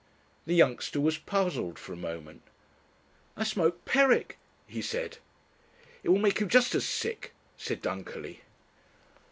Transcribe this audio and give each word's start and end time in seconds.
The 0.47 0.55
youngster 0.55 0.99
was 0.99 1.19
puzzled 1.19 1.77
for 1.77 1.93
a 1.93 1.95
moment. 1.95 2.41
"I 3.37 3.43
smoke 3.43 3.85
Perique," 3.85 4.39
he 4.65 4.81
said. 4.81 5.19
"It 6.01 6.09
will 6.09 6.17
make 6.17 6.39
you 6.39 6.47
just 6.47 6.73
as 6.73 6.87
sick," 6.87 7.33
said 7.55 7.83
Dunkerley. 7.83 8.39